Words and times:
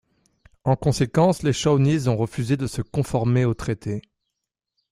En 0.63 0.75
conséquence, 0.75 1.43
les 1.43 1.53
Shawnees 1.53 2.07
ont 2.07 2.17
refusé 2.17 2.57
de 2.57 2.65
se 2.65 2.81
conformer 2.81 3.45
au 3.45 3.53
traité. 3.53 4.01